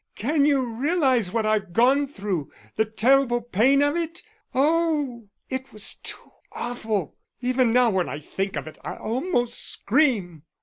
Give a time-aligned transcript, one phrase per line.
[0.15, 4.23] "Can you realise what I've gone through, the terrible pain of it?
[4.51, 7.17] Oh, it was too awful.
[7.39, 10.41] Even now when I think of it I almost scream."